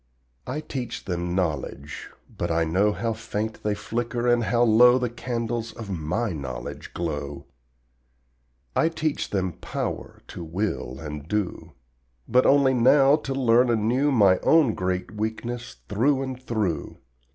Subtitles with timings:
[0.47, 5.11] I teach them KNOWLEDGE, but I know How faint they flicker and how low The
[5.11, 7.45] candles of my knowledge glow.
[8.75, 11.73] I teach them POWER to will and do,
[12.27, 16.97] But only now to learn anew My own great weakness through and through.